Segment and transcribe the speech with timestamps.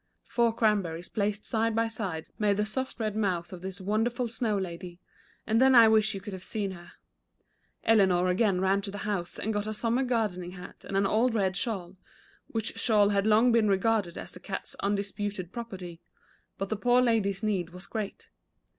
[0.25, 4.57] Four cranberries placed side by side made the soft red mouth of this wonderful snow
[4.57, 4.99] lady,
[5.45, 6.93] and then I wish you could have seen her.
[7.83, 11.35] Eleanor again ran to the house, and got a summer gardening hat, and an old
[11.35, 11.97] red shawl,
[12.47, 16.01] which shawl had long been regarded as the cat's undisputed property—
[16.57, 18.31] but the poor lady's need was great.